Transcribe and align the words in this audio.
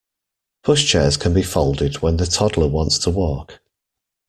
Pushchairs 0.63 1.15
can 1.19 1.31
be 1.31 1.43
folded 1.43 2.01
when 2.01 2.17
the 2.17 2.25
toddler 2.25 2.67
wants 2.67 2.97
to 2.97 3.11
walk 3.11 3.61